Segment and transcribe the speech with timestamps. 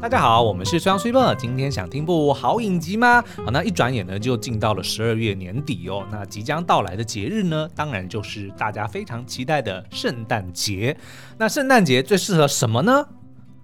[0.00, 3.22] 大家好，我们是双 super，今天想听部好影集吗？
[3.36, 6.06] 好，那一转眼呢就进到了十二月年底哦。
[6.10, 10.96] 那即将到来的节日呢，当然就是大家非常期待的圣诞节。
[11.36, 13.06] 那圣诞节最适合什么呢？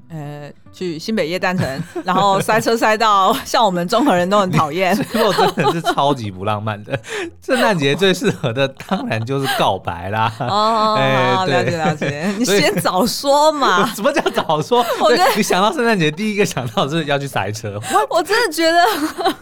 [0.09, 4.95] 呃，去新北耶诞城， 然后塞车塞到像我们中和人都很讨厌。
[5.11, 6.97] 最 后真的是超级不浪漫的。
[7.45, 10.33] 圣诞节最适合的当然就是告白啦。
[10.39, 12.33] 哦，了解了解。
[12.39, 13.87] 你先早说嘛。
[13.95, 14.85] 什么叫早说？
[15.01, 17.81] 我觉得你想到圣诞节第一个想到的是要去塞车。
[18.09, 19.35] 我真的觉得。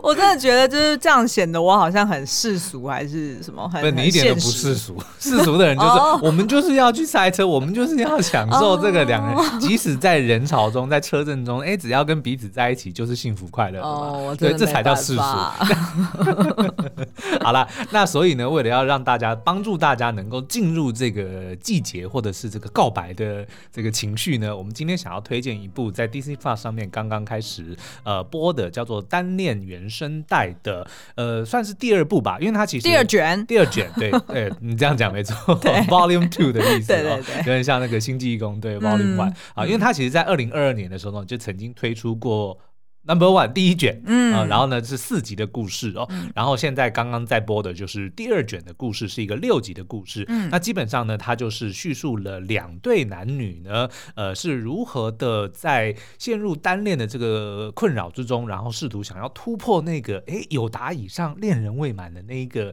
[0.00, 3.68] 我真的觉得就是这样，显得我好像很世俗还是什么？
[3.68, 4.96] 很不，你一点都不世俗。
[5.18, 6.22] 世俗的人就是、oh.
[6.22, 9.60] 我们就是要去塞车，我们就是要享受这个两人，oh.
[9.60, 15.22] 即使在人潮中，在车阵中，哎、欸，只要跟彼此在一起就是幸福快乐哦，oh, 对，这才叫世俗。
[17.40, 29.58] 好了，那所以呢，为了要让大家帮助大家能够进入这个季节或者是这个告白的这个情绪呢，我们今天想要推荐一部在 Disney Plus 上面刚刚开始呃播的，叫做《单恋》。
[29.72, 42.58] 原声带的，呃，算是第二部吧，因为它其实第二卷，第二卷，对， 对，你这样讲没错，Volume Two 的意思，对对对，有点像那个星际异攻，对，Volume One 啊，因为它其实，在二零二二年的时候呢，就曾经推出过。
[43.04, 50.24] Number one 第一卷，嗯、呃，然后呢是四集的故事哦，嗯、然后现在刚刚在播的就是第二卷的故事，是一个六集的故事。
[50.28, 62.72] 嗯，那基本上呢，它就是叙述了两对男女呢，呃，是如何的在陷入单恋的这个困扰之中，然后试图想要突破那个哎有达以上恋人未满的那一个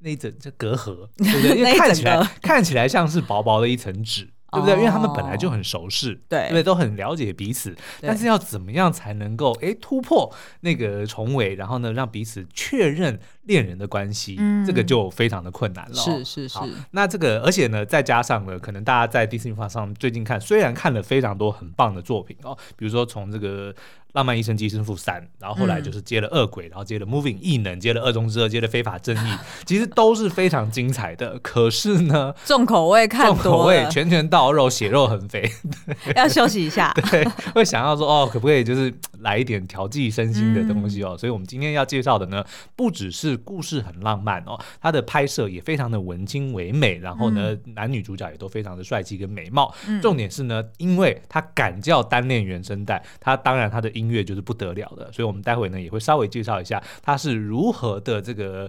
[0.00, 1.54] 那一整这隔阂，对不对？
[1.62, 4.28] 因为看起来看起来像是薄薄的一层纸。
[4.52, 4.76] 对不对？
[4.76, 6.62] 因为他们本来就很熟识，对，对？
[6.62, 7.74] 都很了解彼此。
[8.00, 14.36] 但是要怎么样才能够哎突破那个重围，然后呢，让彼此确认恋人的关系？
[14.38, 15.94] 嗯，这个就非常的困难了。
[15.94, 16.58] 是是是。
[16.90, 23.74] 那这个，而且呢，再加上呢，可能大家在 Disney+ 上最近看，虽然看了非常多很棒的作品哦，比如说从这个。
[24.12, 29.32] 浪漫医生寄生父三，然后后来就是接了恶鬼，嗯、然后接了 Moving 异能，接了二中之二，接了非法正义，
[29.64, 31.38] 其实都是非常精彩的。
[31.38, 35.50] 可是呢， 重口味看重口味拳拳到肉，血肉横飞，
[36.14, 36.94] 要休息一下。
[37.10, 38.92] 对，会想要说哦，可不可以就是
[39.22, 41.10] 来一点调剂身心的东西哦？
[41.12, 42.44] 嗯、所以我们今天要介绍的呢，
[42.74, 49.72] 不只是故事很浪漫哦，它的拍摄也非常的文青唯美，然后呢，嗯、男女主角也都非常的帅气跟美貌。
[49.86, 53.92] 嗯、重点是呢，因为他敢叫单恋原声带，他当然他的。
[53.92, 58.68] 音乐就是不得了的，所以我们待会呢也会稍微介绍一下他是如何的这个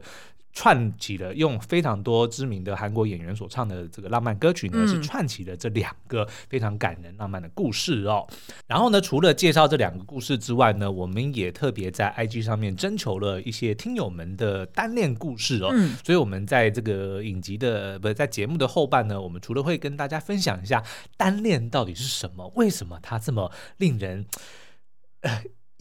[0.54, 8.28] 串起了用非常多知名的韩国演员所唱的这个浪漫歌曲呢，是串起了这两个非常感人浪漫的故事哦。
[8.68, 15.74] 然后呢，除了介绍这两个故事之外呢，我们也特别在 IG 上面征求了一些听友们的单恋故事哦。
[16.04, 20.84] 所以我们在这个影集的不是在节目的后半呢，我们除了会跟大家分享一下
[21.18, 24.28] 单恋到底是什么，为什么它这么令人。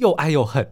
[0.03, 0.67] 又爱又恨，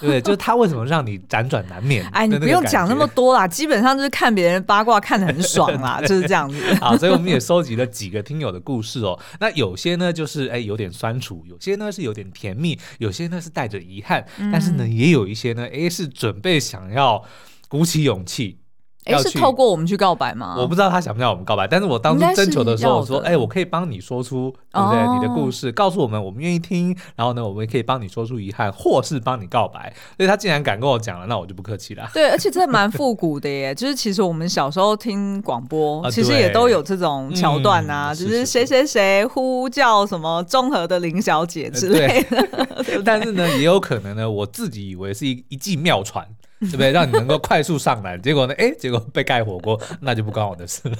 [0.00, 0.20] 对 不对？
[0.20, 2.06] 就是他为什么让你辗转难眠？
[2.12, 6.74] 哎，你不用讲那么多啦，基本上就是看别人八卦看得很爽啦， 就是这样子。
[6.74, 9.18] 好，所以我们也收集了几个听友的故事哦。
[9.40, 14.24] 那有些呢，就是哎有点酸楚；有些呢是有点甜蜜；有些呢是带着遗憾。
[14.38, 17.24] 嗯、但是呢，也有一些呢，哎是准备想要
[17.68, 18.58] 鼓起勇气。
[19.06, 20.56] 哎，是透过我们去告白吗？
[20.58, 25.06] 我不知道他想不想我们告白，但是我当初征求的时候，我说，哎，我可以帮你说出，对不对？
[25.14, 26.96] 你的故事，告诉我们，我们愿意听。
[27.14, 29.94] 然后呢，我们也可以帮你说出遗憾，或是帮你告白。
[30.16, 32.10] 所以他竟然敢跟我讲了，那我就不客气了。
[32.12, 43.02] 对，而且这蛮复古的耶，就是其实我们小时候听广播，其实也都有这种桥段啊，就是谁谁谁呼叫什么综合的林小姐之类的。
[43.04, 46.26] 但是呢，也有可能呢，我自己以为是一一记妙传。
[46.60, 46.90] 对不对？
[46.90, 48.54] 让你能够快速上来，结果呢？
[48.54, 50.96] 哎，结果被盖火锅， 那就不关我的事了，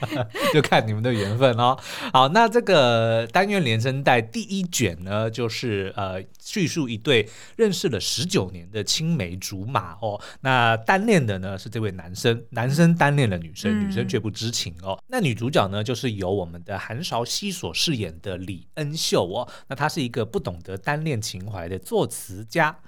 [0.52, 1.74] 就看你们的缘分哦。
[2.12, 7.26] 好，那这个单元连声带第一卷呢，就是呃叙述一对
[7.56, 10.20] 认识了十九年的青梅竹马哦。
[10.42, 15.02] 那单恋的呢是这位男生，男生单恋了女生，嗯、女生却不知情哦。
[15.06, 19.48] 那女主角呢，就是由我们的韩韶熙所饰演的李恩秀哦。
[19.68, 22.78] 那她是一个不懂得单恋情怀的作词家。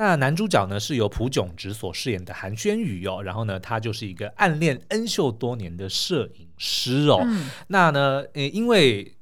[0.00, 7.20] 那男主角呢，是由朴炯植所饰演的韩宣宇哦，然后呢，他就是一个暗恋恩秀多年的摄影师哦。
[7.22, 9.14] 嗯、那呢，呃，因为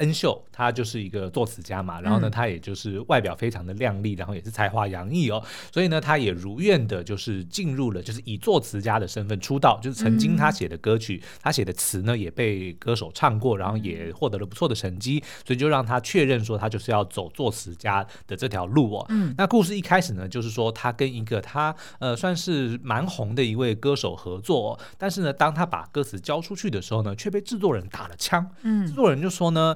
[0.00, 0.44] 恩秀。
[0.52, 5.42] 他就是一个作词家嘛，然后呢，他也就是外表非常的靓丽，然后也是才华洋溢哦，
[5.72, 19.06] 所以呢，他也如愿的，就是进入了，就是以作词家的身份出道，就是曾经他写的歌曲，他写的词呢也被歌手唱过，然后也获得了不错的成绩，所以就让他确认说他就是要走作词家的这条路哦。
[19.08, 28.46] 嗯，那故事一开始呢，就是说他跟一个他呃算是蛮红的一位歌手合作，但是呢，当他把歌词交出去的时候呢，却被制作人打了枪。
[28.60, 29.74] 嗯，制作人就说呢。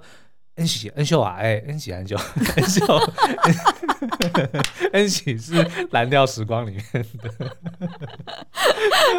[0.57, 2.17] 恩喜恩秀啊，哎，恩喜恩秀，
[2.57, 2.85] 恩秀，
[4.93, 6.85] 恩喜是蓝调时光里面
[7.21, 7.57] 的。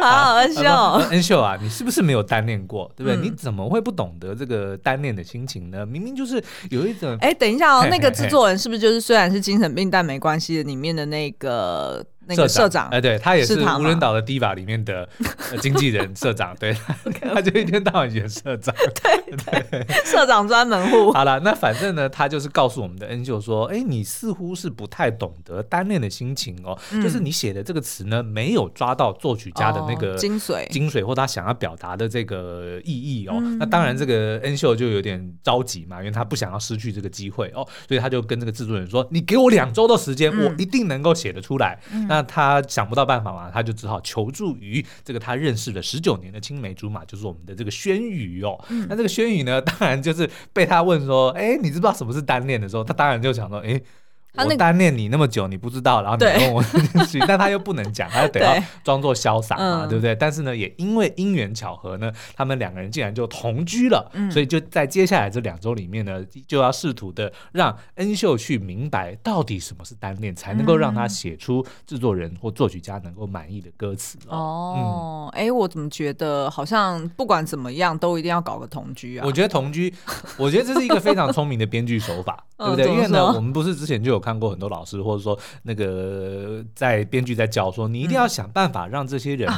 [0.00, 0.62] 好， 恩秀，
[1.10, 2.90] 恩秀啊，你是不是没有单恋过？
[2.96, 3.20] 对不对？
[3.20, 5.84] 你怎么会不懂得这个单恋的心情呢？
[5.84, 7.16] 明明就是有一种……
[7.20, 12.04] 哎，等一下哦，那个制作人是不是就是虽然是精神病但没关系的里面的那个？
[12.26, 15.08] 那个社长，哎，对他也是无人岛的 Diva 里面的
[15.60, 16.76] 经纪人社长，对，
[17.20, 19.36] 他就一天到晚演社长， 对
[19.70, 21.12] 对，社长专门户。
[21.12, 33.40] 好了，那反正呢，他就是告诉我们的恩秀说，哎，你似乎是不太懂得单恋的心情哦，就是你写的这个词呢，没有抓到作曲家的那个精髓，精髓或他想要表达的这个意义哦。
[33.58, 41.78] 那当然，这个恩秀就有点着急嘛，因为他不想要失去这个机会哦，所以他就跟这个制作人说，你给我两周的时间，我一定能够写得出来。
[42.08, 48.62] 那他想不到办法嘛，他就只好求助于这个他认识了十九年的青梅竹马，就是我们的这个轩宇哦。
[48.68, 53.80] 嗯、那这个轩宇呢，当然就是被他问说：“哎，你知不知道什么是单恋？”的时候，他当然就想说：“哎。”
[54.44, 60.14] 我单恋你那么久，你不知道，然后你问我这件事， 但他又不能讲，他就得要装作潇洒嘛，对不对？
[60.14, 75.30] 但是呢，也因为因缘巧合呢，他们两个人竟然就同居了，所以就在接下来这两周里面呢，就要试图的让恩秀去明白到底什么是单恋，才能够让他写出制作人或作曲家能够满意的歌词哦。
[75.32, 79.24] 哎，我怎么觉得好像不管怎么样都一定要搞个同居啊？
[79.26, 79.92] 我觉得同居，
[80.36, 82.86] 我觉得这是一个非常聪明的编剧手法， 对不对？
[82.92, 84.25] 因为呢，我们不是之前就有。
[84.26, 89.48] 看过很多老师，或者说那个在编剧在教说，你一定要想办法让这些人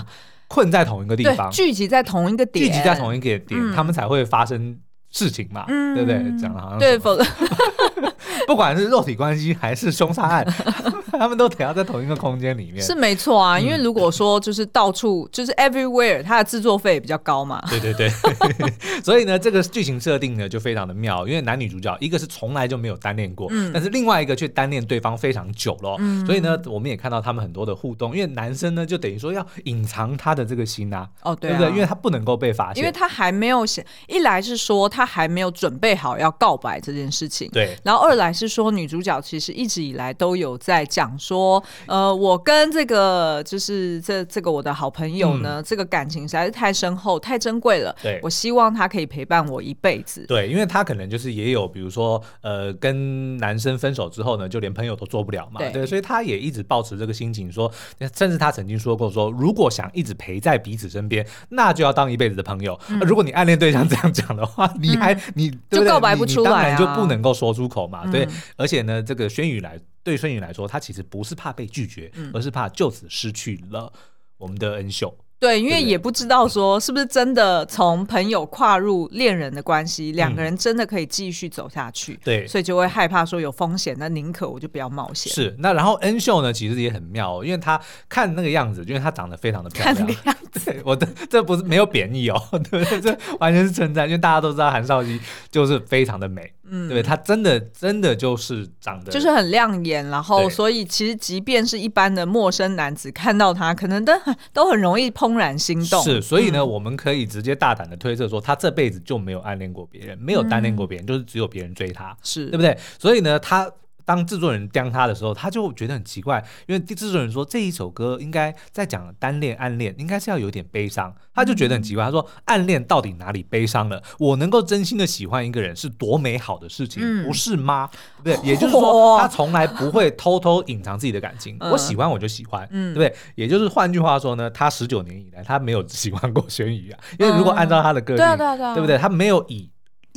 [0.47, 4.79] 困在同一个地方，聚集在同一个点，聚集在同一个点，嗯、他们才会发生
[5.11, 6.19] 事情嘛，嗯、对不对？
[6.39, 7.25] 讲的好像对，否则。
[8.49, 10.55] 不管是肉体关系还是凶杀案，
[11.13, 12.83] 他们都得要在同一个空间里面。
[12.83, 17.63] 是没错啊，因为如果说就是到处就是 everywhere，它的制作费也比较高嘛。
[17.69, 18.09] 对对对，
[19.05, 25.97] 所以呢，这个剧情设定呢就非常的妙，因为男女主角一个是从来就没有单恋过，嗯、但是另外一个却单恋对方非常久了。
[25.99, 31.77] 嗯、所以呢，我们也看到他们很多的互动，因为男生呢就等于说要隐藏他的这个心啊，哦对，啊、对不对？
[31.77, 38.33] 因为他不能够被发现，因为他还没有想，一来是说他还没有准备好要告白这件事情，对，然后二来。
[38.39, 47.95] 是说女主角其实一直以来都有在讲说，呃，我跟这个就是这这个我的好朋友呢，嗯、这个感情实在是太深厚、太珍贵了。
[48.03, 50.25] 对，我希望他可以陪伴我一辈子。
[50.29, 55.59] 对，因为他可能就是也有，比如说，呃，跟男生分手之后呢，就连朋友都做不了嘛。
[55.59, 57.71] 对，对，所以他也一直抱持这个心情说，
[58.15, 62.79] 甚至他曾经说过说，如果想一直陪在彼此身边，那就要当一辈子的朋友。
[62.89, 68.07] 嗯、如果你暗恋对象这样讲的话，你还、嗯、你就告白不出来、啊，当然就不能够说出口嘛。
[68.13, 68.28] 对。
[68.57, 73.93] 而且呢，这个轩宇来对轩宇来说，他其实不是怕被拒绝，嗯、而是怕就此失去了
[74.37, 75.15] 我们的恩秀。
[75.41, 82.19] 对，因为也不知道说是不是真的从朋友跨入恋人的关系，两、嗯、个人真的可以继续走下去。
[82.25, 85.33] 对，所以就会害怕说有风险，那宁可我就不要冒险。
[85.33, 89.95] 是，那然后恩秀呢，其实也很妙，因为他看那个样子，因为他长得非常的漂亮。
[89.95, 93.01] 看那个样子， 我的这不是没有贬义哦，对 不对？
[93.01, 95.21] 这完全是称赞，因为大家都知道韩少熙
[95.53, 96.53] 就是非常的美。
[96.71, 104.13] 嗯，对，他真的真的就是长得就是很亮眼，然后所以其实即便是一般的陌生男子看到他，可能都
[104.53, 106.03] 都很容易怦然心动。
[106.03, 112.77] 是，所以呢，嗯、我们可以直接大胆的推测说，他这辈子就没有暗恋过别人，没有单恋过别人，嗯、就是只有别人追他，是对不对？
[112.99, 113.71] 所以呢，他。
[114.09, 122.03] 当制作人刁他的时候，他就觉得很奇怪，因为制作人说这一首歌应该在讲单恋、暗恋，应该是要有点悲伤，他就觉得很奇怪。
[122.03, 124.03] 他说：“暗恋到底哪里悲伤了？
[124.19, 127.91] 我能够真心的喜欢一个人是多美好的事情，嗯、不是吗？
[128.25, 128.49] 对不对？
[128.49, 131.59] 也就是说，他从来不会偷偷隐藏自己的感情。
[131.61, 133.15] 我喜欢我就喜欢，对不对？
[133.35, 138.27] 也就是换句话说呢，他十九年以来他没有喜欢过轩宇啊，因为如果按照他的个性，
[138.75, 138.97] 对不对？
[138.97, 139.69] 他没有以。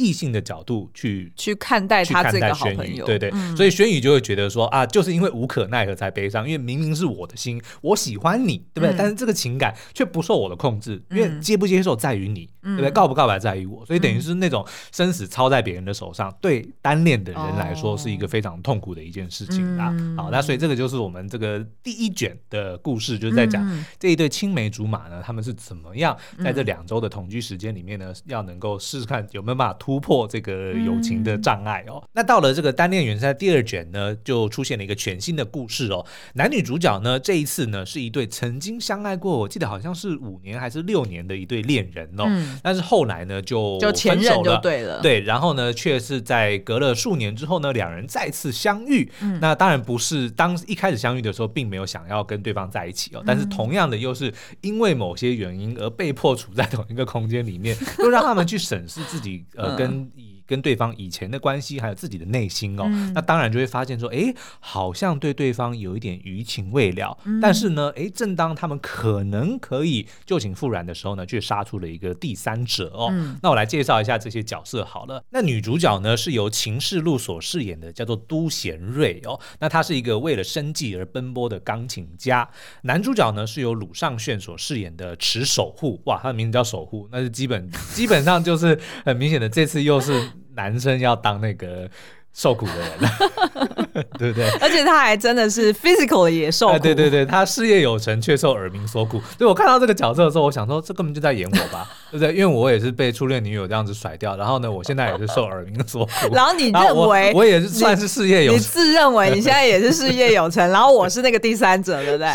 [0.01, 8.89] 异性的角度去去看待他这个好朋友，对对，嗯、所以轩宇就会觉得说啊，就是因为无可奈何才悲伤，因为明明是我的心，我喜欢你，对不对？
[8.91, 12.91] 嗯、但是这个情感却不受我的控制，因为接不接受在于你，嗯、对不对？
[12.91, 19.89] 告不告白在于我，所以等于是那种生死操在别人的手上，对单恋的人来说是一个非常痛苦的一件事情啊。
[19.91, 32.01] 嗯、好，那所以这个就是我们这个第一卷的故事，就是在讲这一对青梅竹马呢，他们是怎么样在这两周的同居时间里面呢，要能够试试看有没有办法突破这个友情的障碍哦。
[32.03, 36.05] 嗯、那到了这个单恋原声第二卷呢，就出现了一个全新的故事哦。
[36.35, 42.25] 男女主角呢，这一次呢是一对曾经相爱过，我记得好像是五年还是六年的一对恋人哦。
[42.27, 45.01] 嗯、但是后来呢就分手了，就前任就对了。
[45.01, 49.11] 对，然后呢却是在隔了数年之后呢，两人再次相遇。
[49.21, 53.23] 嗯、那当然不是当一开始相遇的时候，并没有想要跟对方在一起哦。
[53.25, 60.30] 但是同样的，又是因为某些原因而被迫处在同一个空间里面， 又让他们去审视自己呃跟。
[60.51, 67.17] 跟对方以前的关系，还有自己的内心哦，嗯、那当然就会发现说，哎，好像对对方有一点余情未了。
[67.23, 73.07] 嗯、但是呢，哎，正当他们可能可以旧情复燃的时候呢，却杀出了一个第三者哦。
[73.13, 75.23] 嗯、那我来介绍一下这些角色好了。
[75.29, 79.39] 那女主角呢是由秦世禄所饰演的，叫做都贤瑞哦。
[79.61, 82.45] 那她是一个为了生计而奔波的钢琴家。
[82.81, 91.89] 男主角呢是由鲁尚炫所饰演的池守护，哇，他的名字叫守护，那是基本基本上就是很明显的，这次又是男生要当那个。
[92.33, 94.49] 受苦的人， 对不对？
[94.61, 96.79] 而且他还真的是 physical 的也受苦。
[96.79, 99.21] 对对对，他事业有成却受耳鸣所苦。
[99.37, 102.33] 对，我看到这个角色的时候，我想说，这根本就在演我吧， 对不对？
[102.33, 106.11] 因为我也是被初恋女友这样子甩掉，然后呢，我现在也是受耳鸣所苦。
[106.33, 112.27] 然后你认为我，我也是算是事业有成，你自认为你现在也是事业有成，然后我是那个第三者，对不对？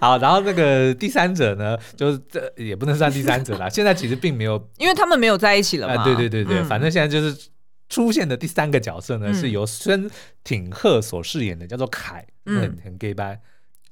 [0.00, 3.70] 好，然后那个第三者呢，就是这也不能算第三者啦。
[3.70, 5.94] 现在其实并没有，因为他们没有在一起了嘛。
[5.96, 7.34] 呃、对对对对，嗯、反正现在就是。
[7.90, 10.10] 出现的第三个角色呢，嗯、是由孙
[10.42, 13.38] 挺赫所饰演的，叫做凯，嗯、很很 gay 掰。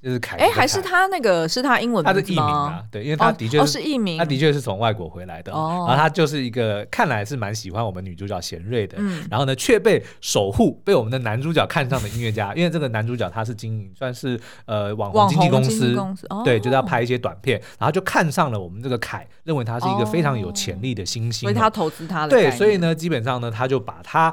[0.01, 2.33] 就是凯，哎，还是他那个是他英文名字吗？
[2.33, 8.97] 他的艺名啊，对，因为他的确是艺名，他的确是从外国回来的，然后他就是一个看来是蛮喜欢我们女主角贤瑞的，
[9.29, 15.97] 然后呢却被守护，被我们的男主角看上的音乐家， 因为这个男主角他是经营算是呃网红经纪公司，
[16.45, 24.33] 对，就是要拍一些短片，然后就看上了我们这个凯，认为他是一个非常有潜力的新星，所以他投资他的，对，所以呢，基本上呢，他就把他。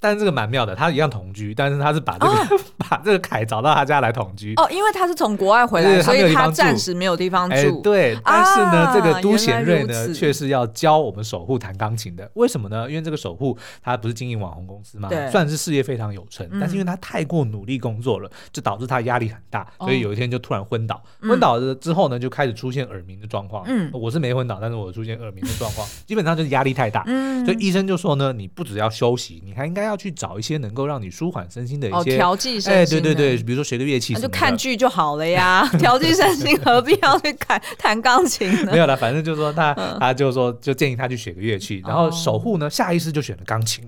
[0.00, 7.56] 但是这个蛮妙的，他一样同居，但是他是把这个、哦、 把这个凯找到他家来同居哦，因为他是从国外回来，所以他暂时没有地方住。
[7.56, 12.30] 欸、对，但是呢，啊、这个都贤瑞呢，却是要教我们守护弹钢琴的。
[12.34, 12.88] 为什么呢？
[12.88, 15.08] 因为这个守护他不是经营网红公司嘛？
[15.08, 20.96] 对，算是事业非常有成，但是因为他太过努力工作了，就导致他压力很大，所以有一天就突然昏倒。
[21.20, 23.64] 哦、昏倒了之后呢，就开始出现耳鸣的状况。
[23.66, 27.04] 嗯，我是没昏倒，但是我出现耳鸣的状况，基本上就是压力太大。
[27.06, 30.56] 嗯，所以医生就说呢，你不只要休息，你还应该要去找一些。
[30.56, 35.68] 能够让你舒缓身心的一些调剂身心，哎，对对对，比如说学个乐器，那就看剧就好了呀。
[35.78, 38.72] 调剂身心何必要去弹弹钢琴呢？
[38.72, 43.84] 没有了，反正就是说他，他就说就建议他去学个乐器，然后守护呢，下意识就选了钢琴。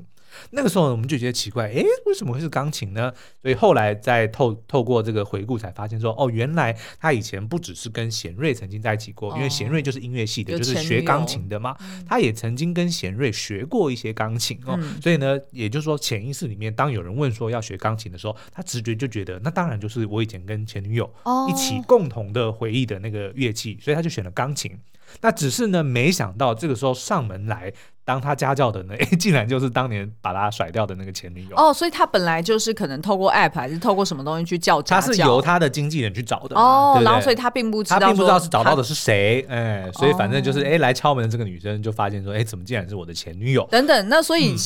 [0.50, 3.12] 那个时候我们就觉得奇怪，哎，为什么会是钢琴呢？
[3.42, 11.76] 所以后来再透透过这个回顾才发现说，哦，原来他以前不只是跟贤瑞曾经在一起过，因为贤瑞就是音乐系的，就是学钢琴的嘛，
[12.06, 14.78] 他也曾经跟贤瑞学过一些钢琴哦。
[15.02, 21.08] 所以呢，也就是说潜意识里面，当有人问说要学钢琴的时候，他直觉就觉得那当然就是我以前跟前女友
[21.48, 24.78] 一起共同的回忆的那个乐器，所以他就选了钢琴。
[25.20, 27.72] 那只是呢，没想到这个时候上门来
[28.04, 31.72] 当他家教的呢，哎， 竟然就是当年把他甩掉的那个前女友哦。
[31.72, 36.94] 所以他本来就是可能透过 App 还是透过什么东西去叫家教，他是由他的经纪人去找的哦。
[36.96, 43.66] 对对，然后所以他并不知道，他并不知道是找到的是谁，哎，所以反正就是哎来敲门的这个女生就发现说，哎，怎么竟然是我的前女友？
[43.70, 44.52] 等等，那所以。
[44.52, 44.56] 嗯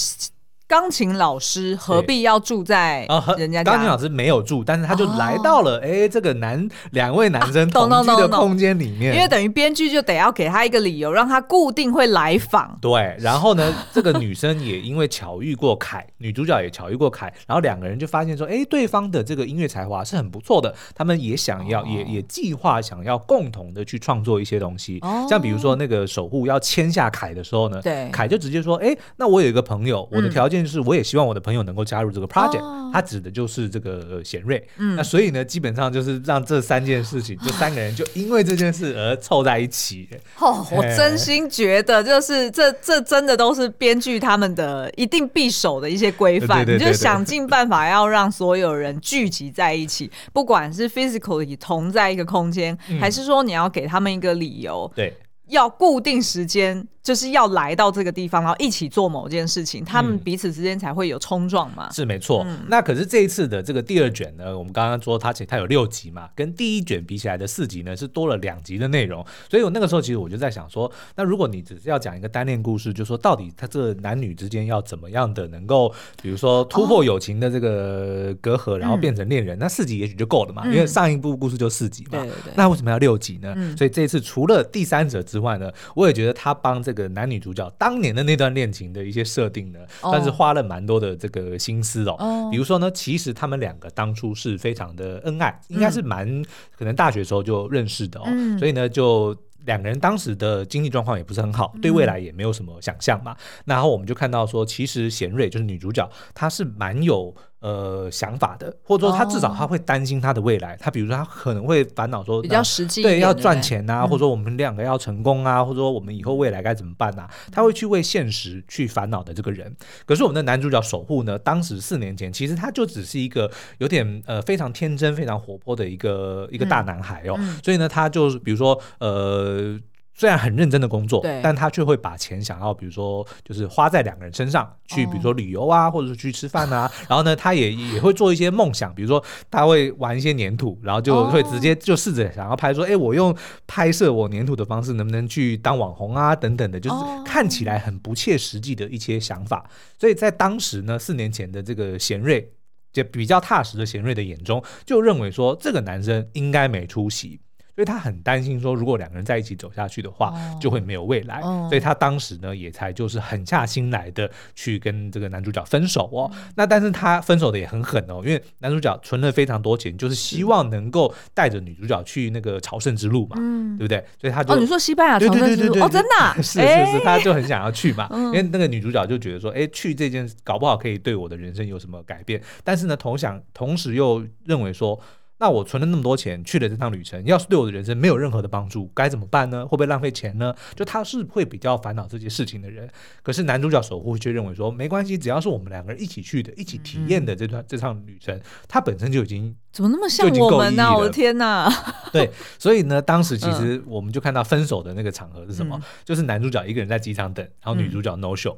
[0.72, 3.72] 钢琴老师何必要住在人家家？
[3.72, 12.78] 钢琴老师没有住，但是他就来到了哎，这个男两位男生 同居的空间里面，因为等于编剧就得要给他一个理由，让他固定会来访。
[12.80, 24.98] 对，然后呢， 这个女生也因为巧遇过凯，女主角也巧遇过凯，然后两个人就发现说，哎，对方的这个音乐才华是很不错的，他们也想要，也也计划想要共同的去创作一些东西。
[25.28, 30.61] 像比如说那个守护要签下凯的时候呢，对，凯就直接说，哎，那我有一个朋友，我的条件。
[30.62, 34.62] 就是我也希望我的朋友能够加入这个 project，、哦、他指的就是这个贤瑞。
[34.78, 40.08] 嗯，那所以呢，基本上就是让这三件事情，就三个人就因为这件事而凑在一起。
[40.38, 55.16] 哦，我真心觉得，就是这这真的都是编剧他们的一定必守的一些规范，你就想尽办法要让所有人聚集在一起，不管是 physically 同在一个空间，嗯、还是说你要给他们一个理由，对，
[55.48, 56.86] 要固定时间。
[57.02, 61.90] 就是要来到这个地方，然后一起做某件事情，他们彼此之间才会有冲撞嘛。
[61.90, 62.44] 是没错。
[62.46, 69.26] 嗯、那可是这一次的这个第二卷呢，我们刚刚说它其实它有六集嘛，跟第一卷比起来的四集呢是多了两集的内容。
[69.50, 75.92] 所以我那个时候其实我就在想说，那如果你只是要讲一个单恋故事，就说到底他这个男女之间要怎么样的能够，
[76.22, 82.10] 比如说突破友情的这个隔阂，哦、然后变成恋人，嗯、那四集也许就够了嘛，因为上一部故事就四集嘛。
[82.12, 82.52] 对对对。
[82.56, 83.52] 那为什么要六集呢？
[83.56, 86.91] 嗯、所以这一次除了第三者之外呢，我也觉得他帮这个。
[86.92, 92.50] 这个男女主角当年的那段恋情的一些设定呢，但是花了蛮多的这个心思哦。
[92.50, 96.44] 比如说呢，其实他们两个当初是非常的恩爱，应该是蛮
[96.76, 98.24] 可能大学时候就认识的哦。
[98.58, 99.34] 所以呢，就
[99.64, 103.34] 两个人当时的经济状况也不是很好，对未来也没有什么想象嘛。
[103.64, 107.34] 然后我们就看到说，其实贤瑞就是女主角，她是蛮有。
[107.62, 110.76] 呃想法的，或者说他至少他会担心他的未来。
[110.78, 117.30] 他比如说他可能会烦恼说比较实际，对，要赚钱啊，或者说我们两个要成功啊，嗯、或者说我们以后未来该怎么办啊？
[117.50, 119.74] 他会去为现实去烦恼的这个人。
[120.04, 129.78] 可是我们的男主角守护呢，当时四年前其实他就只是一个有点呃非常天真、非常活泼的一个一个大男孩哦，嗯、所以呢，他就是比如说呃。
[130.14, 136.90] 虽然很认真的工作，但他却会把钱想要，比如说，就是花在两个人身上，去比如说旅游啊，哦、或者是去吃饭啊。
[137.08, 143.34] 然后呢，他也也会做一些梦想，比如说他会玩一些粘土，然后就会直接就试着想要拍说，哎、哦，我用
[143.66, 146.36] 拍摄我粘土的方式，能不能去当网红啊？
[146.36, 149.68] 等等的，就是看起来很不切实际的一些想法。
[149.98, 152.52] 所以在当时呢，四年前的这个贤瑞，
[152.92, 157.40] 就比较踏实的贤瑞的眼中，就认为说这个男生应该没出息。
[157.74, 161.40] 所以他很担心说，如果两个人在一起走下去的话，哦、就会没有未来。
[161.40, 166.30] 哦、所以他当时呢，也才就是狠下心来的去跟这个男主角分手哦。
[166.34, 174.04] 嗯、那但是他分手的也很狠哦，因为男主角存了非常多钱，就是希望能够带着女主角去那个朝圣之路嘛，嗯、对不对？
[174.20, 182.42] 所以他就哦，你说西班牙朝圣之路哦，真的、啊、是是是，他就很想要去嘛，嗯、因为那个女主角就觉得说，哎，去这件搞不好可以对我的人生有什么改变。
[182.62, 185.00] 但是呢，同想同时又认为说。
[185.42, 189.66] 那我存了那么多钱去了这趟旅程，要是对我的人生没有任何的帮助，该怎么办呢？
[189.66, 190.54] 会不会浪费钱呢？
[190.76, 192.88] 就他是会比较烦恼这些事情的人。
[193.24, 200.96] 可是男主角守护却认为说，没关系，只要是我们两个人一起去的，一起体验的这段、嗯、这趟旅程，他本身就已经怎么那么像我们呢、啊？
[200.96, 201.68] 我的天哪！
[202.12, 205.76] 对， 所以呢，当时其实我们就看到分手的那个场合是什么？
[205.76, 208.56] 嗯、就是男主角一个人在机场等，然后女主角 no show。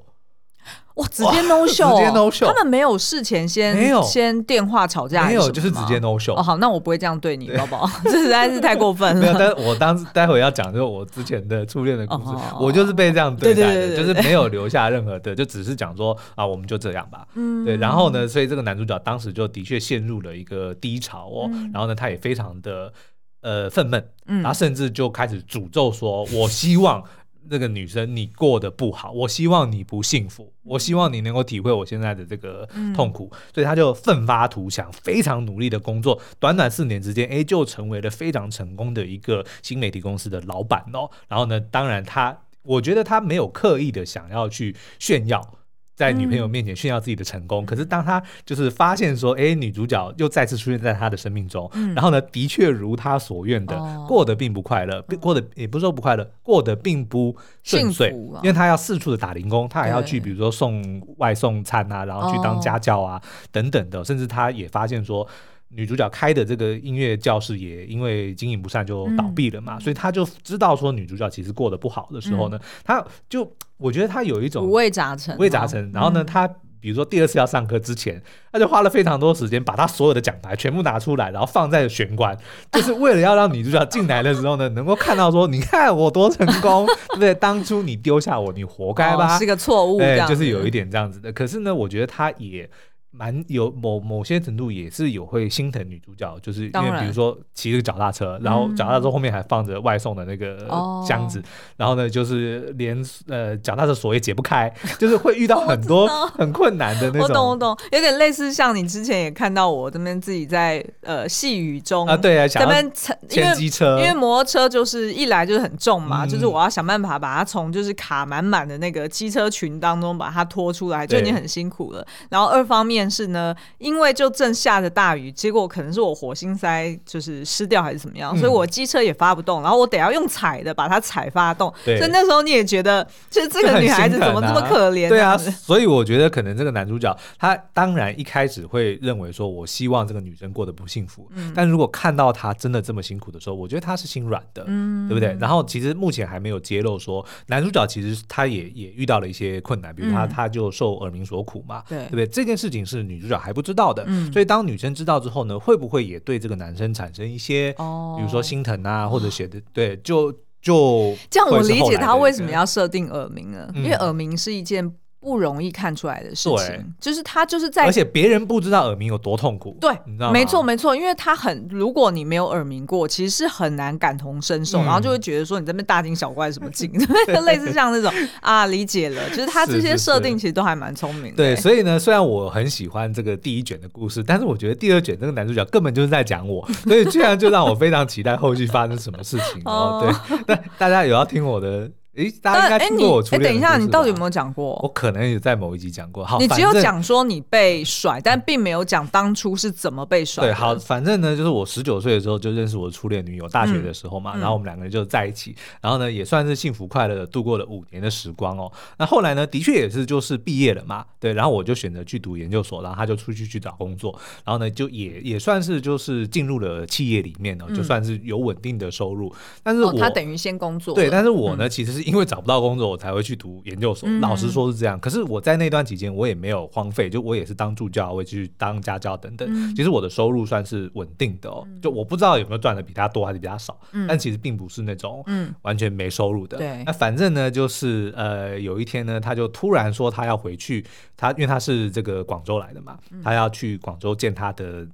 [0.95, 6.35] 哇，直接 no show，直接 no show，他们没有事前先没有先电话吵架，没有，就是直接 no show。
[6.35, 7.91] 哦，好，那我不会这样对你，好不好？
[8.05, 9.21] 这实在是太过分了。
[9.21, 17.27] 没有，但是我当时待会要讲就是我之前的初恋的故事，我就是被这样对待的，就是没有留下任何的， 就只是讲说啊，我们就这样吧。
[17.35, 17.77] 嗯，对。
[17.77, 21.51] 然后呢，所以这个男主角当时就的确陷入了一个低潮哦。
[21.73, 22.93] 然后呢，他也非常的
[23.41, 27.03] 呃愤懑，然后甚至就开始诅咒说：“我希望。”
[27.49, 41.11] 那个女生，你过得不好，我希望你不幸福，我希望你能够体会我现在的这个痛苦，嗯、所以他就奋发图强，非常努力的工作，短短四年之间，哎，就成为了非常成功的一个新媒体公司的老板哦。
[41.29, 45.59] 然后呢，当然他，我觉得他没有刻意的想要去炫耀。
[45.95, 65.27] 在女朋友面前炫耀自己的成功，嗯、可是当他就是发现说，哎，女主角又再次出现在他的生命中，嗯、然后呢，的确如他所愿的、哦、过得并不快乐，过得也不是说不快乐，过得并不顺遂，啊、因为他要四处的打零工，他还要去比如说送外送餐啊，然后去当家教啊、哦、等等的，甚至他也发现说。
[65.75, 75.91] 女主角开的这个音乐教室也因为经营不善就倒闭了嘛，嗯、所以他就知道说女主角其实过得不好的时候呢，嗯、他就我觉得他有一种五味杂陈，五味杂陈。
[75.93, 76.47] 然后呢，嗯、他
[76.79, 82.39] 比如说第二次要上课之前，他就花了非常多时间把他所有的奖牌全部拿出来，然后放在玄关，
[82.71, 87.35] 就是为了要让女主角进来的时候呢， 能够看到说，你看我多成功，对不对？
[87.35, 89.35] 当初你丢下我，你活该吧？
[89.35, 91.33] 哦、是个错误，对，就是有一点这样子的。
[91.33, 92.71] 可是呢，我觉得他也。
[93.17, 100.59] 蛮有某某些程度也是有会心疼女主角，就是因为比如说骑个脚踏车，然后脚踏车后面还放着外送的那个
[101.07, 101.41] 箱子，
[101.77, 107.23] 然后呢就是连呃脚踏车锁也解不开，就是会遇到 很多很困难的那种。
[107.23, 112.91] 我懂我懂，有点类似像你之前也看到我这边自己在呃细雨中啊，对啊，这边
[113.29, 122.05] 牵机车，因为摩托车就是一来就是很重嘛，就是我要想办法把它从就是卡满满的那个机车群当中把它拖出来，就已经很辛苦了。
[122.29, 123.04] 然后二方面。
[123.05, 131.71] 但是呢，因为就正下着大雨，结果可能是我火星塞就是湿掉还是怎么样，嗯、所以我机车也发不动，然后我得要用踩的把它踩发动。
[131.85, 135.11] 所以那时候你也觉得，就是这个女孩子怎么这么可怜？
[135.11, 141.29] 对啊，所以我觉得可能这个男主角他当然一开始会认为说，我希望这个女生过得不幸福。
[141.35, 145.37] 嗯、但如果看到她真的这么辛苦的时候，我觉得他是心软的，嗯、对不对？
[145.39, 152.27] 然后其实目前还没有揭露说男主角其实他也也遇到了一些困难，比如他、嗯、他就受耳鸣所苦嘛，对，对不对？
[152.27, 152.94] 这件事情是。
[152.99, 161.49] 是女主角还不知道的，嗯、所以当女生知道之后呢，会不会也对这个男生产生一些，哦、比如说心疼啊，或者写的对，就就这样。
[161.49, 164.95] 我理解他为什么要设定耳鸣了，嗯、因为耳鸣是一件。
[165.25, 169.75] 不容易看出来的事情，就是他就是在，而且别人不知道耳鸣有多痛苦。
[169.81, 170.33] 对，你知道吗？
[170.35, 176.93] 没错没错，因为他很，如果你没有耳鸣过，其实是很难感同身受，嗯、然后就会觉得说你这边大惊小怪什么 劲，
[177.27, 190.15] 对类似像那种啊，理解了，就是他 这些设定其实都还蛮聪明对，所以呢，虽然我很喜欢这个第一卷的故事，但是我觉得第二卷这个男主角根本就是在讲我， 所以居然就让我非常期待后续发生什么事情哦。
[190.29, 191.91] 对，那大家有要听我的？
[192.17, 193.43] 哎，大家应该听过我初恋。
[193.43, 194.79] 哎，等一下，你到底有没有讲过？
[194.83, 196.25] 我可能也在某一集讲过。
[196.25, 200.45] 好，你只有讲说你被甩，但并没有讲当初是怎么被甩。
[200.45, 208.71] 对，好，反正呢，就是我十九岁的时候就认识我的初恋女友，大学的时候嘛，嗯、然后我们两个人就在一起，然后呢，也算是幸福快乐的度过了五年的时光哦。
[208.99, 219.35] 那后来呢，的确也是就是毕业了嘛，对，然后我就选择去读研究所，然后他就出去去找工作，然后呢，就也也算是就是进入了企业里面哦，就算是有稳定的收入。
[219.63, 222.85] 但是我、哦、他等于先工作，对，但是我呢，嗯、其实是因为找不到工作。
[222.85, 225.01] 我才会去读研究所，老实说是这样。
[225.01, 229.75] 可是我在那段期间，我也没有荒废，就我也是当助教，我也去当家教等等。
[229.75, 235.25] 其实我的收入算是稳定的哦，就我不知道有没有赚的比他多还是比他少，但其实并不是那种
[235.63, 236.59] 完全没收入的。
[236.59, 240.85] 对，那反正呢，就是呃，有一天呢，他就突然说他要回去，
[241.17, 244.87] 他因为他是这个广州来的嘛，他要去广州见他的。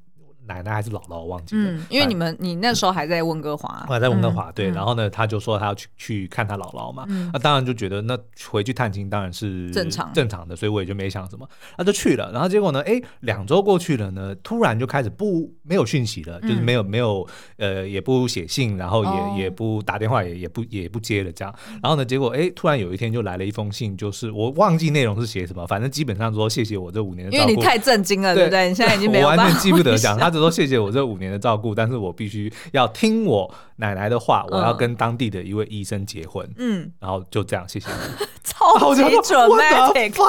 [0.51, 1.71] 奶奶还是姥姥，我忘记了。
[1.71, 4.69] 嗯，因为你们你那时候还在温哥华，还在温哥华，对。
[4.71, 7.07] 然后呢，他就说他要去去看他姥姥嘛。
[7.33, 8.19] 那当然就觉得那
[8.51, 12.33] 回去探亲当然是正常正常的，所以我也就没想什么，那就去了。
[12.33, 17.25] 然后结果呢，哎，两周过去了呢，突然就开始不没有讯息了，就是没有没有
[17.59, 21.55] 呃也不写信，然后也也不打电话，也也不也不接了这样。
[21.81, 27.51] 然后呢，结果哎，突然有一天就来了一封信，就是我忘记内容是写什么，反正基本上说谢谢我这五年的照顾。
[27.51, 28.69] 因为你太震惊了，对不对？
[28.69, 30.40] 你现在已经没有，我完全记不得讲， 他只。
[30.41, 36.49] 说谢谢我这五年的照顾，但是我必须要听我奶奶的话，我要跟当地的一位医生结婚。
[36.57, 38.27] 嗯，然后就这样，谢谢你。
[38.43, 40.15] 超级 dramatic。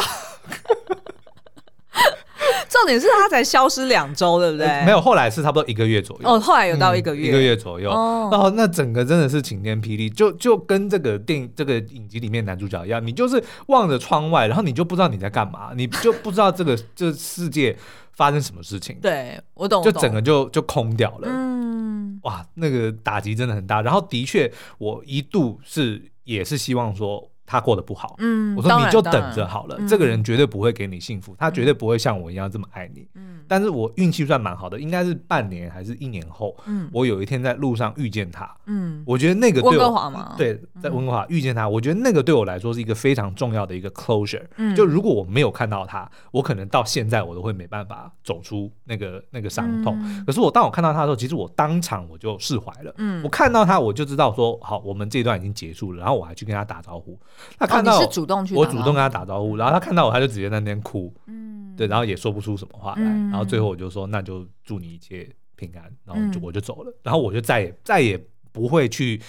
[2.70, 4.66] 重点是他才消失两周，对不对？
[4.86, 6.28] 没有，后来是差不多一个月左右。
[6.28, 7.90] 哦，后来有到一个月，一个月左右。
[8.32, 17.78] 然后那整个真的是晴天霹雳，就就跟这个电影、这个影集里面男主角一样，你就是望着窗外，然后你就不知道你在干嘛，你就不知道这个这世界。
[18.14, 19.00] 发生什么事情？
[19.02, 21.28] 对，我懂，就整个就就空掉了。
[21.30, 23.82] 嗯，哇，那个打击真的很大。
[23.82, 27.31] 然后的确，我一度是也是希望说。
[27.52, 57.20] 他过得不好，嗯，我说你就等着好了，这个人绝对不会给你幸福，他绝对不会像我一样这么爱你，嗯，但是我运气算蛮好的，应该是半年还是一年后，嗯，我有一天在路上遇见他，嗯，我觉得那个对我，对，在温哥华遇见他，我觉得那个对我来说是一个非常重要的一个 closure，嗯，就如果我没有看到他，我可能到现在我都会没办法走出那个那个伤痛，可是我当我看到他的时候，其实我当场我就释怀了，嗯，我看到他我就知道说好，我们这一段已经结束了，然后我还去跟他打招呼。
[57.60, 68.20] 他看到我，主动去我主动跟他打招呼，然后他看到我，他就直接在那边哭，嗯，对，然后也说不出什么话来，然后最后我就说，那就祝你一切平安，然后就我就走了，然后我就再也再也
[68.52, 69.22] 不会去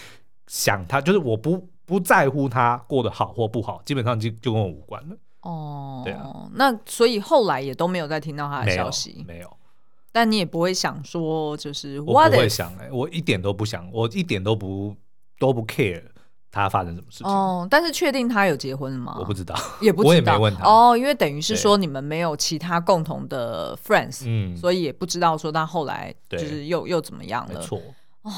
[0.46, 5.16] 想他，就是我不不在乎他过得好或不好，基本上就就跟我无关了。
[5.42, 9.57] 哦，对啊，那所以后来也都没有再听到他的消息，没有，
[10.12, 14.94] 但你也不会想说，就是我不会想哎，我一点都不想，我一点都不
[15.38, 16.05] 都不 care。
[16.53, 17.27] 他发生什么事情？
[17.27, 19.17] 哦，但是确定他有结婚了吗？
[19.19, 20.65] 我不知道，也不知道，我也没问他。
[20.65, 27.59] 哦，因为等于是说你们没有其他共同的 friends，嗯，所以也不知道说他后来就是又又怎么样了。
[27.59, 27.81] 没错，
[28.23, 28.31] 哦，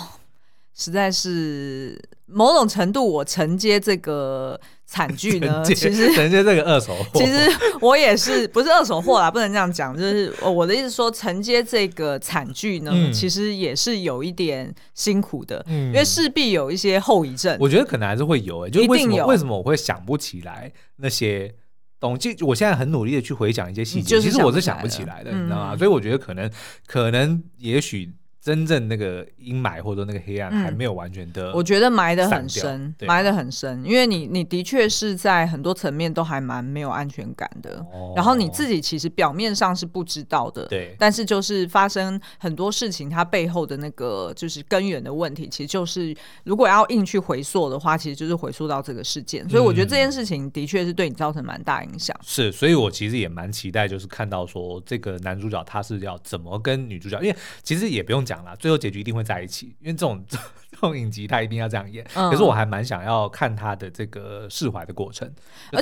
[0.74, 4.60] 实在是某种程度我承接这个。
[4.86, 5.64] 惨剧呢？
[5.64, 9.96] 其实 承接这个二手货， 其实我也是不是二手货啦，不能这样讲。
[9.96, 17.56] 就是我的意思说，承接这个惨剧呢，嗯、其实也是有一点辛苦的，嗯、因为势必有一些后遗症。
[17.58, 21.52] 我觉得可能还是会有、欸，就为什么为什么我会想不起来那些
[21.98, 22.36] 东西？
[22.42, 25.76] 我现在很努力的去回想一些细节，其实我是想不起来的，嗯、你知道吗？
[25.76, 26.48] 所以我觉得可能
[26.86, 28.12] 可能也许。
[28.44, 37.82] 真正那个阴霾或者那个黑暗还没有完全的，我觉得埋得很深，埋得很深，因为你你的确是在很多层面都还蛮没有安全感的，
[38.14, 52.14] 然后你自己其实表面上是不知道的，对，但是就是发生很多事情，它背后的那个就是根源的问题，其实就是如果要硬去回溯的话，其实就是回溯到这个事件，所以我觉得这件事情的确是对你造成蛮大影响。
[52.22, 58.33] 是，所以我其实也蛮期待，就是看到说这个男主角他是要怎么跟女主角，因为其实也不用讲。
[58.58, 60.24] 最后结局一定会在一起，因为这种
[60.70, 62.06] 这种影集他一定要这样演。
[62.14, 65.30] 嗯、可是我还蛮想要看他的这个释怀的过程，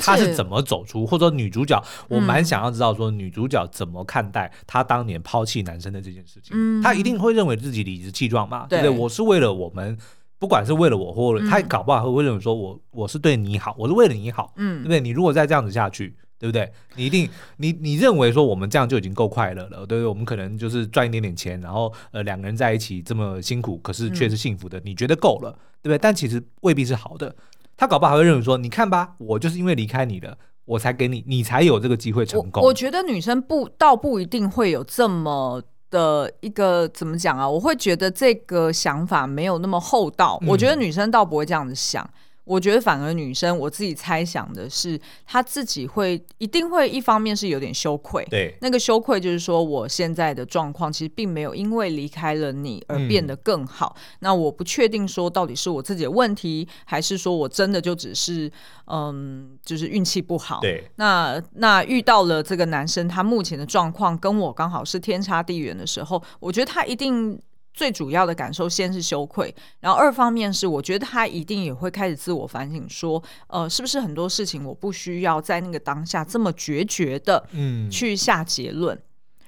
[0.01, 6.51] 他是怎么走出，或者说女主角，我蛮想要知道说女主角怎么看待她当年抛弃男生的这件事情。
[6.53, 8.67] 嗯、她一定会认为自己理直气壮嘛？
[8.67, 8.89] 对不对？
[8.89, 9.97] 我是为了我们，
[10.37, 14.99] 不管是为了我或者他搞不好会认为说我我是对你好，我是为了你好，嗯，对不对？
[14.99, 16.15] 你如果再这样子下去。
[16.43, 16.69] 对不对？
[16.97, 20.05] 你一定，你你认为说我们这样就已经够快乐了，对不对？
[20.05, 25.51] 我们可能就是赚一点点钱，然后呃两个人在一起这么辛苦，可是却是幸福的，嗯、你觉得够了，
[25.81, 25.97] 对不对？
[25.97, 27.33] 但其实未必是好的。
[27.77, 32.61] 他搞不好还会认为说，你看吧，我就是因为离开你了，我才给你，你才有这个机会成功。
[32.61, 37.49] 我，我觉得女生不倒不一定会有这么的一个怎么讲啊？
[37.49, 40.37] 我会觉得这个想法没有那么厚道。
[40.41, 42.07] 嗯、我觉得女生倒不会这样子想。
[42.45, 53.95] 我觉得反而女生，我自己猜想的是，她自己会一定会一方面是有点羞愧，对，那个羞愧就是说，我现在的状况其实并没有因为离开了你而变得更好。
[53.97, 58.51] 嗯、那我不确定说到底是我自己的问题，还是说我真的就只是
[58.87, 60.59] 嗯，就是运气不好。
[60.61, 67.39] 对，那那遇到了这个男生，他目前的状况跟我刚好是天差地远的时候，我觉得他一定。
[67.73, 79.01] 最主要的感受，先是羞愧，然后二方面是，我觉得他一定也会开始自我反省，说，呃，是不是很多事情我不需要在那个当下这么决绝的，嗯，去下结论。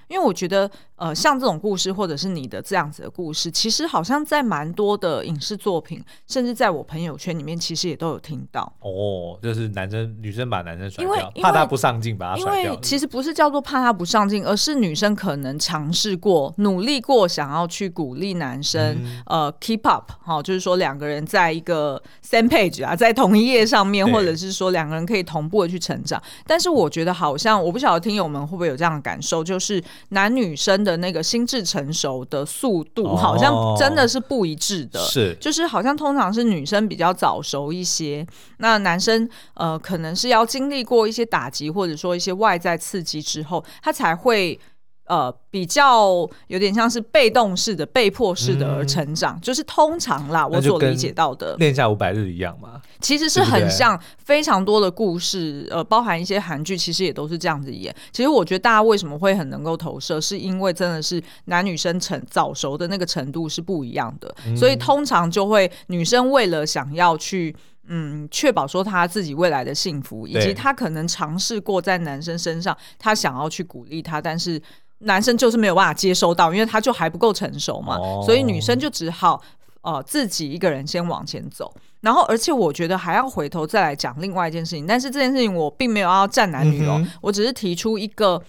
[0.08, 8.62] 因为我觉得，呃，像这种故事，或者是你的这样子的故事，其实好像在蛮多的影视作品，甚至在我朋友圈里面，其实也都有听到。
[8.80, 12.64] 哦，就是男生女生把男生甩掉，怕他不上进，把他甩掉。
[12.64, 26.22] 因为其实不是叫做怕他不上进，而是女生可能尝试过、努力过，想要去鼓励男生，嗯、呃，keep up，好、哦，就是说两个人在一个 same page 啊，在同一页上面，或者是说两个人可以同步的去成长。
[26.48, 29.84] 但是我觉得好像，我不晓得听友们会不会有这样的感受，就是。
[30.10, 35.00] 男女生的那个心智成熟的速度，好像真的是不一致的。
[35.00, 38.24] 是、哦，就是好像通常是女生比较早熟一些，
[38.60, 44.58] 那男生呃，可能是要经历过一些打击，或者说一些外在刺激之后，他才会。
[45.06, 57.96] 呃，比较有点像是被动式的、被迫式的而成长，嗯、就是通常啦，我所理解到的，恋下五百日一样嘛，其实是很像非常多的故事，呃，包含一些韩剧，其实也都是这样子演。
[58.12, 67.56] 其实我觉得大家为什么会很能够投射，是因为真的是男女生成早熟的那个程度是不一样的，嗯、所以通常就会女生为了想要去
[67.88, 74.60] 嗯确保说她自己未来的幸福，以及她可能尝试过在男生身上，她想要去鼓励他，但是。
[75.00, 79.42] 男生就是没有办法接收到，因为他就还不够成熟嘛，哦、所以女生就只好
[79.82, 81.74] 呃自己一个人先往前走。
[82.02, 88.42] 然后，而且我觉得还要回头再来讲另外一件事情，但是这件事情我并没有要站男女哦，嗯、我只是提出一个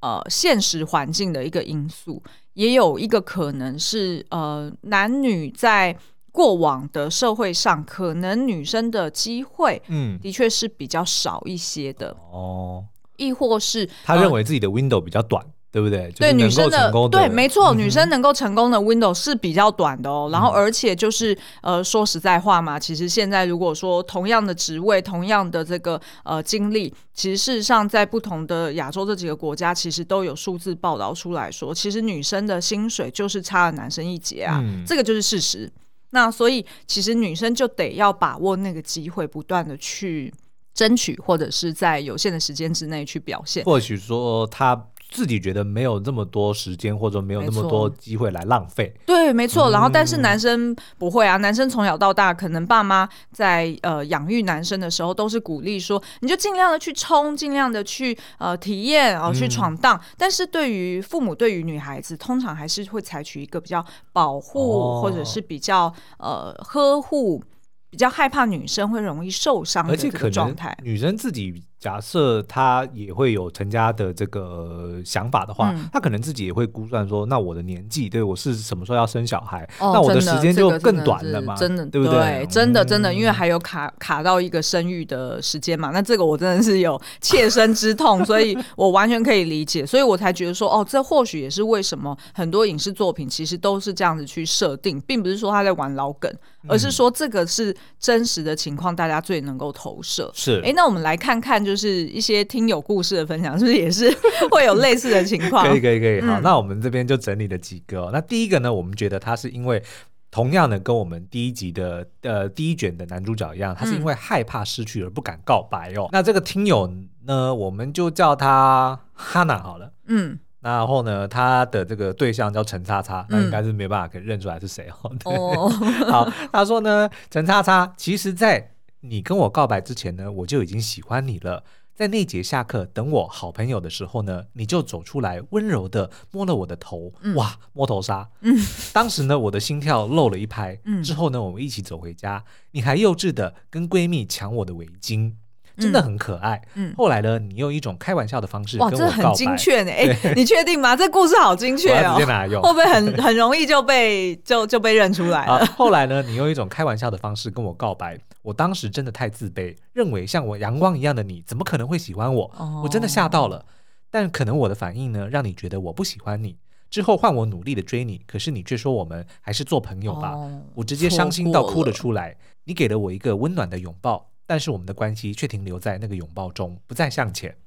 [0.00, 2.22] 呃现实环境的一个因素，
[2.54, 5.96] 也有一个可能是呃男女在
[6.32, 10.18] 过往的社会上，可能女生的机会嗯。
[10.20, 12.16] 的确是比较少一些的。
[12.32, 12.84] 哦，
[13.16, 15.44] 亦或是他认为自己的 window 比较短。
[15.70, 16.10] 对不对？
[16.16, 20.26] 对女生的对，没错，女生能够成功的 window 是比较短的哦。
[20.28, 35.70] 嗯、然后，而且就是呃，说实在话嘛，其实现在如果说同样的职位、同样的这个呃经历，其实事实上在不同的亚洲这几个国家，其实都有数字报道出来说，其实女生的薪水就是差了男生一截啊，嗯、这个就是事实。
[36.10, 40.32] 那所以，其实女生就得要把握那个机会，不断的去
[40.72, 43.62] 争取，或者是在有限的时间之内去表现。
[43.64, 44.86] 或许说他。
[45.10, 48.94] 自己觉得没有那么多时间，或者没有那么多机会来浪费。
[49.06, 49.70] 对，没错。
[49.70, 59.96] 然后，但是男生不会啊，男生从小到大，可能爸妈在呃养育男生的时候，都是鼓励说，你就尽量的去冲，尽量的去呃体验，然后去闯荡。
[59.96, 67.42] 嗯、但是对于父母，对于女孩子，通常还是会采取一个比较保护，哦、或者是比较呃呵护。
[67.90, 70.76] 比较害怕女生会容易受伤的这个状态。
[70.82, 79.62] 女生自己假设他也会有成家的这个想法的话，嗯、她可能自己也会估算说，那我的年纪，对我是什么时候要生小孩？
[79.78, 81.54] 哦、那我的时间就更短了嘛？
[81.56, 82.18] 真的，对不对？
[82.18, 85.90] 对真的，真的，因为还有卡卡到一个生育的时间嘛。
[85.90, 96.28] 那这个我真的是有切身之痛， 所以我完全可以理解，所以我才觉得说，哦，这或许也是为什么很多影视作品其实都是这样子去设定，并不是说他在玩老梗。
[96.66, 100.30] 而是说，这个是真实的情况，大家最能够投射。
[100.34, 104.10] 是，哎，那我们来看看，就是一些听友故事的分享，是不是也是
[104.50, 105.68] 会有类似的情况？
[105.68, 106.20] 可以，可以，可以。
[106.22, 108.10] 好，嗯、那我们这边就整理了几个、哦。
[108.10, 109.82] 那第一个呢，我们觉得他是因为
[110.30, 116.04] 同样的跟我们第一集的呃第一卷的男主角一样，他是因为害怕失去而不敢告白哦。
[116.04, 116.90] 嗯、那这个听友
[117.26, 119.92] 呢，我们就叫他哈娜好了。
[120.06, 120.38] 嗯。
[120.60, 125.12] 然后呢，他的这个对象叫陈叉叉，那应该是没办法可以认出来是谁哦。
[125.24, 125.68] 哦，
[126.10, 131.64] 好，他说呢，陈叉叉，其实，在你跟我告白之前呢，我就已经喜欢你了。
[131.94, 138.30] 在那节下课等我好朋友的时候呢，你就走出来，温柔的摸了我的头，嗯、哇，摸头杀。
[138.42, 138.56] 嗯，
[138.92, 140.80] 当时呢，我的心跳漏了一拍。
[140.84, 145.34] 嗯，之后呢，我们一起走回家，你还幼稚的跟闺蜜抢我的围巾。
[145.78, 146.60] 真的很可爱。
[146.74, 149.04] 嗯，后来呢，你用一种开玩笑的方式跟我告白。
[149.04, 149.90] 哇，这很精确呢。
[149.90, 150.96] 哎，你确定吗？
[150.96, 152.14] 这故事好精确哦。
[152.14, 155.64] 直接拿来用，会不会很很容易就被就就被认出来了？
[155.76, 158.18] 后来呢，你用一种开玩笑的方式跟我告白。
[158.42, 162.50] 我当时真的太自卑，认为像我阳光一样的你，怎么可能会喜欢我？
[162.82, 163.64] 我真的吓到了。
[164.10, 166.56] 但可能我的反应呢，让你觉得我不喜欢你。
[166.90, 170.30] 之后换我努力的追你，可是你却说我们还是做朋友吧。
[170.30, 172.34] 哦，我直接伤心到哭了出来。
[172.64, 177.58] 你给了我一个温暖的拥抱，但是我们的关系却停留在那个拥抱中，不再向前，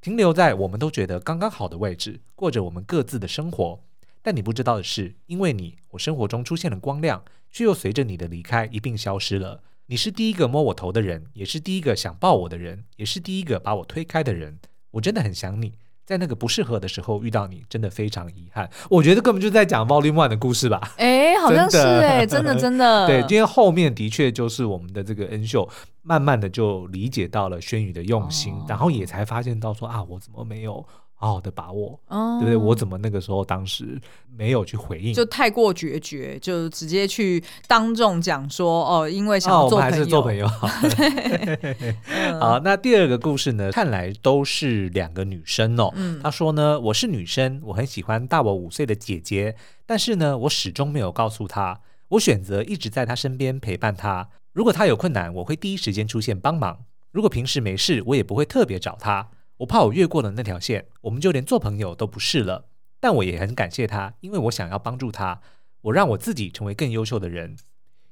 [0.00, 3.82] 停留在我们都觉得刚刚好的位置，过着我们各自的生活。
[4.22, 9.64] 但你不知道的是，因为你，我生活中出现了光亮，却又随着你的离开一并消失了。
[9.86, 14.60] 你是第一个摸我头的人，也是第一个想抱我的人，也是第一个把我推开的人。
[14.92, 15.74] 我真的很想你。
[16.04, 18.68] 在那个不适合的时候遇到你，真的非常遗憾。
[18.90, 20.92] 我觉得根本就在讲 Volume One 的故事吧？
[20.96, 23.06] 哎，好像是哎，真的真的。
[23.08, 25.68] 对，今天后面的确就是我们的这个恩秀，
[26.02, 30.84] 慢慢的就理解到了轩宇的用心，哦、然后也才发现到说啊，我怎么没有。
[31.22, 32.56] 好好的把握，哦、对不对？
[32.56, 33.96] 我怎么那个时候当时
[34.36, 35.14] 没有去回应？
[35.14, 40.66] 就太过决绝，就直接去当众讲说哦，因为想要做朋友，哦、我们还是做朋友好。
[42.40, 43.70] 好，那第二个故事呢？
[43.70, 45.92] 看来都是两个女生哦。
[45.94, 49.54] 嗯，她说呢，我是女生，我很喜欢大我五岁的姐姐，
[49.86, 54.28] 但是呢，我始终没有告诉她，我选择一直在她身边陪伴她。
[54.52, 56.78] 如果她有困难，我会第一时间出现帮忙；
[57.12, 59.28] 如果平时没事，我也不会特别找她。
[59.62, 62.68] 我怕我越过了那条线，我们就连做朋友都不是了。
[62.98, 65.40] 但我也很感谢他，因为我想要帮助他，
[65.82, 67.56] 我让我自己成为更优秀的人。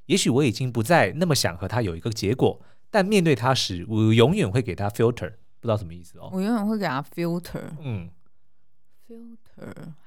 [0.06, 2.60] 也许我已经不再那么想和他有一个结果，
[2.90, 6.30] 但面对他时，我永远会给他 filter，不知道什么意思哦。
[6.32, 8.08] 我永远会给他 filter，嗯
[9.08, 9.36] ，filter。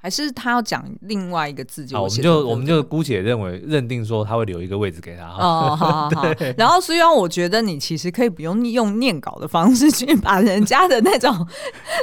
[0.02, 6.24] 还是他要讲另外一个字就，我们就我们就姑且认为认定说他会留一个位置给他哦，好好好。
[6.58, 11.48] 然后虽然我觉得你其实可以不用用念稿的方式去把人家的那种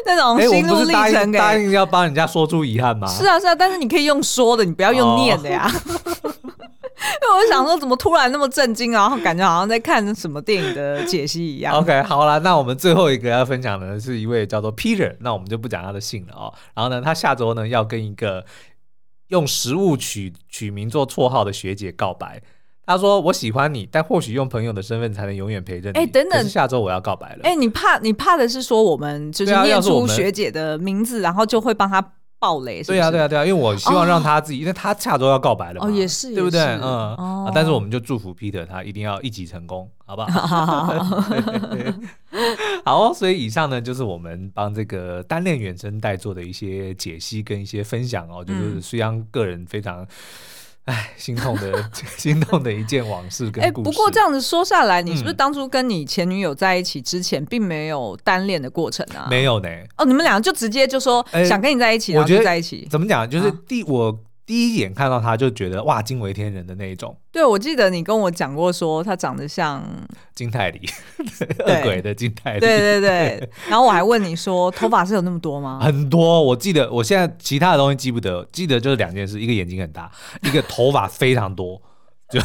[0.07, 3.07] 那种心路历程给答应要帮人家说出遗憾吗？
[3.09, 5.71] 是啊是啊，但是你可以用说的，你不要用念的呀。
[6.23, 6.33] 哦
[7.23, 11.75] 因为我想说，怎么突然那么震惊，然后感觉好像在看什么电影的解析一样。
[11.75, 16.53] OK，好了，那我们最后一个要分享的是一位叫做 Peter，那我们就不讲他的姓了哦。
[16.75, 18.45] 然后呢，他下周呢要跟一个
[19.29, 22.41] 用食物取取名做绰号的学姐告白。
[22.87, 27.41] 他说：“我喜欢你，但或许用朋友的身份才能永远陪着你。”哎，等等，下周我要告白了。
[27.45, 32.05] 哎，你怕你怕的是说我们就是念出学姐的名字，然后就会帮他。
[32.41, 36.61] 暴雷是是，对啊，对啊，对啊，因为我希望让他自己，哦、因为他下周要告白了嘛，哦，也是，对不对？
[36.61, 41.05] 嗯，哦啊，但是我们就祝福 Peter 他一定要一级成功，好不好？
[42.85, 43.15] 好。
[43.15, 50.07] 所以以上呢，就是我们帮这个单恋原声带做的一些解析跟一些分享哦，就是虽然个人非常。
[50.91, 53.89] 哎，心痛的 心痛的一件往事跟故事。
[53.89, 59.29] 哎，不过这样子说下来，你是不是当初跟你前女友在一起之前，并没有单恋的过程啊？
[59.31, 59.69] 没有呢。
[59.97, 62.89] 哦，你们两个就直接就说想跟你在一起，然后就在一起。
[62.91, 63.29] 怎么讲？
[63.31, 64.19] 就是第我。
[64.51, 67.17] 第一眼看到他就觉得哇，惊为天人的那一种。
[67.31, 69.81] 对，我记得你跟我讲过，说他长得像
[70.35, 70.81] 金泰梨，
[71.61, 72.59] 恶鬼的金泰梨。
[72.59, 73.49] 对对对。
[73.71, 75.79] 然后我还问你说，头发是有那么多吗？
[75.81, 80.11] 很多，我记得，我现在其他的东西记不得，记得就是两件事：一个眼睛很大，
[80.43, 81.81] 一个头发非常多，
[82.29, 82.41] 就。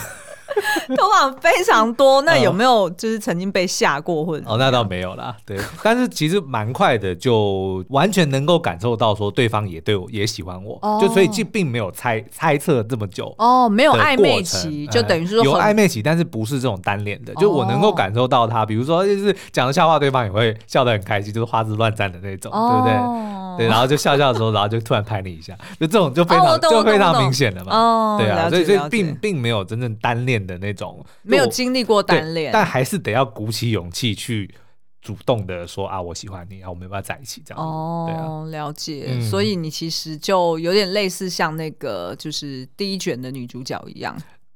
[0.96, 4.46] 头发非常多，那有没有就是曾经被吓过或者？
[4.48, 5.36] 哦，那倒没有啦。
[5.46, 13.34] 对，但是其实蛮快的，就完全能够感受到说对方也对我也喜欢我，哦、就所以就并没有猜猜测这么久。
[13.38, 23.45] 哦，没有暧昧期，就等于说、嗯、有暧昧期，但是不是这种单恋的，就我能够感受到他，比如说就是讲的笑话，对方也会笑得很开心，就是花枝乱颤的那种，哦、对不对？
[23.58, 27.76] 对，然后就笑笑的时候，然后就突然拍你一下， 就这种就非常、哦、就非常明显了嘛。
[27.76, 34.54] 哦，对啊，所以所以并并没有真正单恋的那种，没有经历过单恋，但还是得要鼓起勇气去
[35.02, 37.64] 主动的说啊，我喜欢你，然后我们要不要在一起这样。
[37.64, 39.06] 哦，对啊，了解。
[39.10, 44.16] 嗯、所以你其实就有点类似像那个就是第一卷的女主角一样。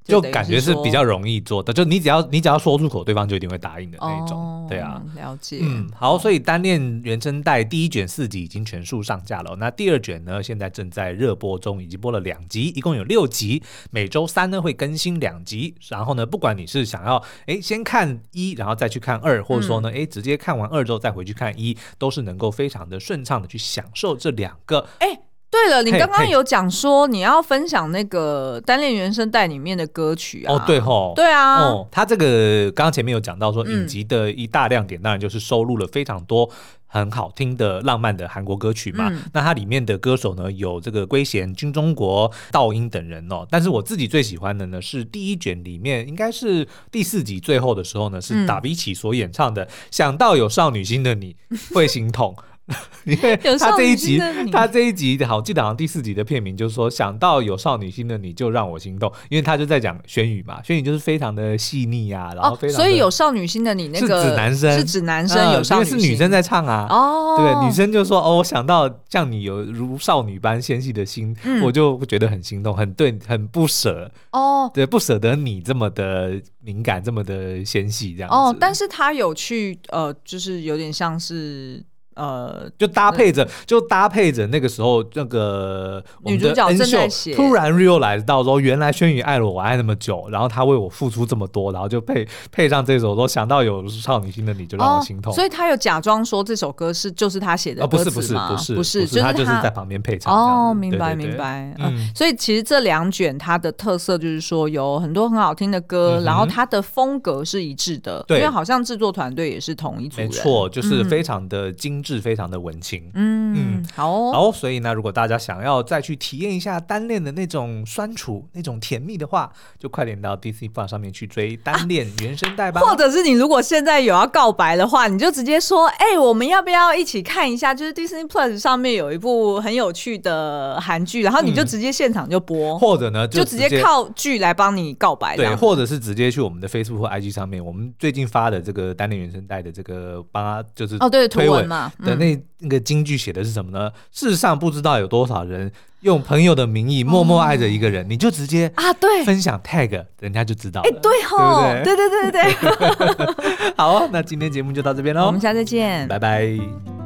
[0.10, 5.60] 就感觉是比较容易做的，就你只要你只要说出口，对方就一定会答应的那一种，哦、对啊，了解。
[5.62, 15.76] 嗯，好，所以单恋原声带第一卷四集已经全数上架了，那第二卷呢，现在正在热播中，已经播了两集，一共有六集，每周三呢会更新两集。
[15.90, 25.20] 然后呢，不管你是想要哎先看一，然后再去看二，或者说呢哎、嗯、直接看完二之后再回去看一，都是能够非常的顺畅的去享受这两个哎。
[25.52, 30.54] 对了，你刚刚有讲说你要分享那个单恋原声带里面的歌曲啊？
[30.54, 36.48] 哦，对吼，对啊，哦，他这个刚刚前面有讲到说影集的一大亮点，当然就是收录了非常多
[36.86, 39.10] 很好听的浪漫的韩国歌曲嘛。
[39.10, 43.44] 嗯、那它里面的歌手呢，有这个圭贤、金钟国、道英等人哦。
[43.50, 51.36] 但是我自己最喜欢的呢，是第一卷里面应该是第四集最后的时候呢，是达比奇所演唱的《想到有少女心的你
[51.74, 52.36] 会心痛》。
[53.06, 74.12] 因为他这一集，他这一集好，记得好像第四集的片名就是说，想到有少女心的你就让我心动，因为他就在讲轩宇嘛，轩宇就是非常的细腻啊，然后非常、哦、所以有少女心的你那个是指男生，是指男生有少女心，因为是女生在唱啊，哦，对，女生就说哦，我想到像你有如少女般纤细的心，嗯、我就觉得很心动，很对，很不舍。
[74.32, 78.36] 哦，对，不舍得你这么的敏感，这么的纤细这样子。
[78.36, 81.84] 哦，但是他有去呃，就是有点像是。
[82.20, 95.34] 呃，就搭配着，就搭配着那个时候那个女主角正在写，突然 realize 到说，原来轩宇爱了我爱那么久，然后他为我付出这么多，然后就配配上这首说，想到有少女心的你就让我心痛。
[95.34, 98.50] 所以他有假装说这首歌是就是他写的歌词吗？
[98.50, 100.34] 不是不是不是不是，就是他就是在旁边配唱。
[100.34, 101.74] 哦，明白明白。
[101.80, 113.12] 嗯，所以其实这两卷它的特色就是说有很多很好听的歌，然后它的风格是一致的，因为好像制作团队也是同一组人，没错，就是非常的精致，非常的文青。
[113.14, 122.80] 嗯嗯，好哦，好，所以呢，如果大家想要再去体验一下单恋的那种酸楚、那种甜蜜的话，就快点到 Disney Plus 上面去追单恋原声带吧。
[122.80, 127.74] 或者是你如果现在有要告白的话，你就直接说，哎、欸，我们要不要一起看一下？
[127.74, 135.36] 就是 Disney Plus 上面有一部很有趣的韩剧，然后你就直接现场就播，嗯、或者呢就，就直接靠剧来帮你告白。
[135.36, 142.36] 对，或者是直接去我们的 Facebook 或 IG 上面，我们最近发的这个单恋原声带的这个帮他就是哦，对，图文嘛的那。
[142.36, 143.90] 嗯那个金句写的是什么呢？
[144.12, 145.72] 世上不知道有多少人
[146.02, 150.90] 用朋友的名义默默爱着一个人，哦、你就直接啊，对，分享 tag，人家就知道了。
[150.90, 153.72] 哎，对哦，对对对对对。
[153.78, 156.99] 好，那今天节目就到这边喽，我们下次见，拜拜。